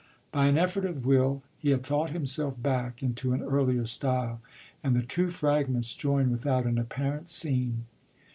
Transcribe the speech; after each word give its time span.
By 0.31 0.47
an 0.47 0.57
effort 0.57 0.83
of 0.85 1.05
will 1.05 1.43
he 1.59 1.69
had 1.69 1.85
thought 1.85 2.09
himself 2.09 2.59
back 2.59 3.03
into 3.03 3.33
an 3.33 3.43
earlier 3.43 3.85
style, 3.85 4.41
and 4.83 4.95
the 4.95 5.03
two 5.03 5.29
fragments 5.29 5.93
join 5.93 6.31
without 6.31 6.65
an 6.65 6.79
apparent 6.79 7.29
seam. 7.29 7.85